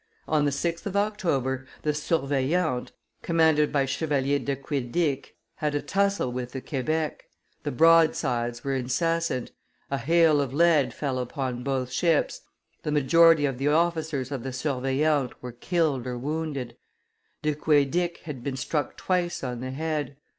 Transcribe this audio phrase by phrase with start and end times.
[0.27, 2.89] On the 6th of October, the Surveillante,
[3.21, 7.25] commanded by Chevalier du Couedic, had a tussle with the Quebec;
[7.61, 9.51] the broadsides were incessant,
[9.91, 12.41] a hail of lead fell upon both ships,
[12.81, 16.77] the majority of the officers of the Surveillante were killed or wounded.
[17.43, 20.17] Du Couedic had been struck twice on the head.